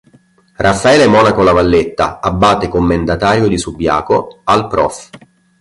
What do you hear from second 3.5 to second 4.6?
Subiaco,